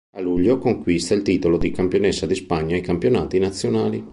A 0.15 0.19
luglio 0.19 0.57
conquista 0.57 1.13
il 1.13 1.21
titolo 1.21 1.59
di 1.59 1.69
campionessa 1.69 2.25
di 2.25 2.33
Spagna 2.33 2.73
ai 2.73 2.81
campionati 2.81 3.37
nazionali. 3.37 4.03